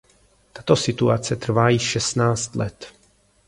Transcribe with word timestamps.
Tato 0.53 0.75
situace 0.75 1.35
trvá 1.35 1.69
již 1.69 1.81
šestnáct 1.81 2.55
let. 2.55 2.93